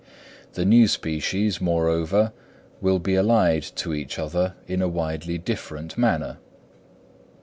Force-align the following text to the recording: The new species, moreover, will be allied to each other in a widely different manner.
The 0.53 0.65
new 0.65 0.87
species, 0.87 1.61
moreover, 1.61 2.33
will 2.81 2.97
be 2.97 3.13
allied 3.13 3.61
to 3.75 3.93
each 3.93 4.17
other 4.17 4.55
in 4.65 4.81
a 4.81 4.87
widely 4.87 5.37
different 5.37 5.95
manner. 5.95 6.39